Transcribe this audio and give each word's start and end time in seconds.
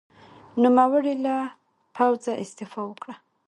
نوموړي 0.61 1.13
له 1.25 1.35
پوځه 1.95 2.33
استعفا 2.43 2.81
وکړه. 2.87 3.15